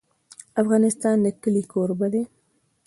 افغانستان 0.61 1.15
د 1.25 1.27
کلي 1.41 1.63
کوربه 1.71 2.07
دی. 2.13 2.23